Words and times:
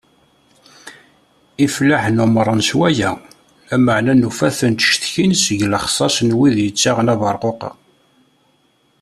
Ifellaḥen, 1.65 2.21
umren 2.25 2.61
s 2.67 2.69
waya, 2.79 3.11
lameεna 3.69 4.13
nufa-ten, 4.21 4.73
ttcektin 4.73 5.31
seg 5.43 5.59
lexṣaṣ 5.73 6.15
n 6.27 6.29
wid 6.37 6.57
yettaɣen 6.65 7.11
aberquq-a. 7.13 7.71